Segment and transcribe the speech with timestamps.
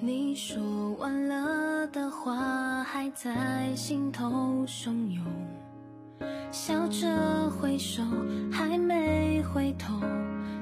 [0.00, 5.24] 你说完了的话还在心头汹涌，
[6.52, 8.04] 笑着挥手，
[8.52, 10.00] 还没回头，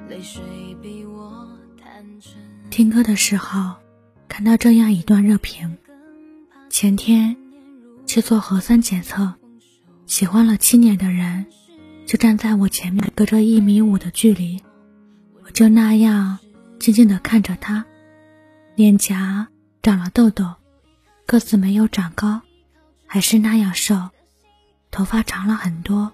[0.09, 0.43] 泪水
[0.83, 1.47] 比我
[1.79, 2.33] 坦诚。
[2.71, 3.75] 听歌的时候，
[4.27, 5.77] 看到这样一段热评：
[6.71, 7.37] 前天
[8.07, 9.35] 去做核酸检测，
[10.07, 11.45] 喜欢了七年的人
[12.07, 14.63] 就站在我前面，隔着一米五的距离，
[15.45, 16.39] 我就那样
[16.81, 17.85] 静静地看着他。
[18.77, 19.49] 脸颊
[19.81, 20.55] 长了痘痘，
[21.25, 22.43] 个子没有长高，
[23.07, 24.11] 还是那样瘦，
[24.91, 26.13] 头发长了很多，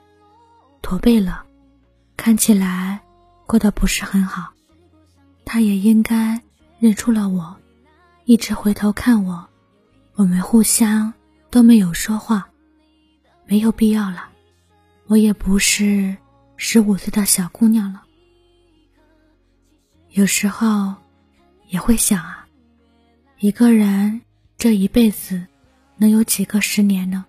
[0.80, 1.45] 驼背了，
[2.16, 3.00] 看起来
[3.48, 4.52] 过得不是很好。
[5.45, 6.41] 他也应该
[6.78, 7.56] 认出了我，
[8.27, 9.44] 一直回头看我，
[10.14, 11.12] 我们互相
[11.50, 12.48] 都没有说话，
[13.44, 14.28] 没有必要了。
[15.08, 16.16] 我也不是
[16.56, 18.02] 十五岁的小姑娘了，
[20.10, 20.94] 有时候
[21.66, 22.38] 也会想啊。
[23.42, 24.20] 一个人
[24.56, 25.45] 这一辈子
[25.96, 27.25] 能有几个十年呢？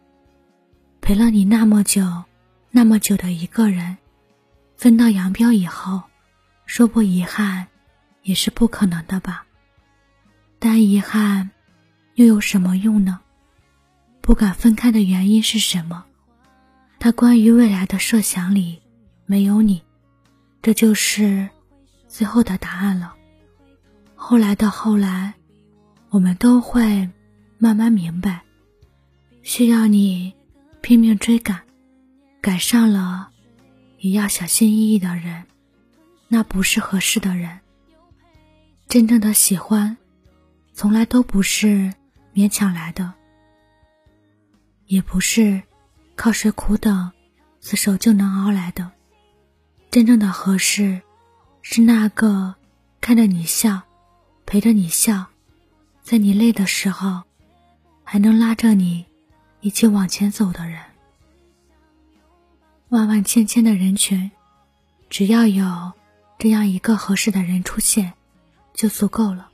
[1.01, 2.23] 陪了你那么久，
[2.69, 3.97] 那么久的一个人，
[4.77, 6.03] 分道扬镳以后，
[6.67, 7.65] 说不遗憾
[8.21, 9.47] 也是不可能的吧？
[10.59, 11.49] 但遗憾
[12.13, 13.19] 又有什么用呢？
[14.21, 16.05] 不敢分开的原因是什么？
[16.99, 18.79] 他关于未来的设想里
[19.25, 19.81] 没有你，
[20.61, 21.49] 这就是
[22.07, 23.15] 最后的答案了。
[24.13, 25.33] 后来的后来。
[26.13, 27.09] 我们都会
[27.57, 28.43] 慢慢明白，
[29.41, 30.35] 需要你
[30.79, 31.63] 拼命追赶，
[32.39, 33.31] 赶上了
[33.97, 35.45] 也要小心翼翼的人，
[36.27, 37.61] 那不是合适的人。
[38.87, 39.97] 真正的喜欢，
[40.75, 41.91] 从来都不是
[42.31, 43.11] 勉强来的，
[44.85, 45.63] 也不是
[46.15, 47.11] 靠谁苦等
[47.59, 48.91] 死守就能熬来的。
[49.89, 51.01] 真正的合适，
[51.63, 52.53] 是那个
[53.01, 53.81] 看着你笑，
[54.45, 55.25] 陪着你笑。
[56.03, 57.23] 在你累的时候，
[58.03, 59.05] 还能拉着你
[59.61, 60.81] 一起往前走的人。
[62.89, 64.29] 万万千千的人群，
[65.09, 65.93] 只要有
[66.37, 68.13] 这样一个合适的人出现，
[68.73, 69.49] 就足够了。